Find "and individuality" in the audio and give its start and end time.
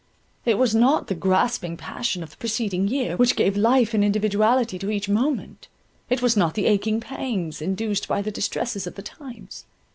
3.93-4.79